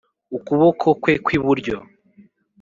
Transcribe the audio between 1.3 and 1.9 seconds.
iburyo